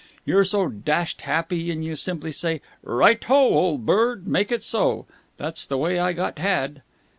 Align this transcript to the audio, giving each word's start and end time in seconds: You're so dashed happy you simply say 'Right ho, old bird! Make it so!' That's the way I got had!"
You're 0.25 0.43
so 0.45 0.67
dashed 0.67 1.21
happy 1.21 1.57
you 1.59 1.95
simply 1.95 2.31
say 2.31 2.61
'Right 2.83 3.23
ho, 3.25 3.35
old 3.35 3.85
bird! 3.85 4.25
Make 4.25 4.51
it 4.51 4.63
so!' 4.63 5.05
That's 5.37 5.67
the 5.67 5.77
way 5.77 5.99
I 5.99 6.11
got 6.13 6.39
had!" 6.39 6.81